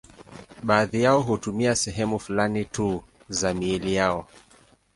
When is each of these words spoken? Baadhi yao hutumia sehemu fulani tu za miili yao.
Baadhi 0.63 1.01
yao 1.03 1.21
hutumia 1.21 1.75
sehemu 1.75 2.19
fulani 2.19 2.65
tu 2.65 3.03
za 3.29 3.53
miili 3.53 3.95
yao. 3.95 4.27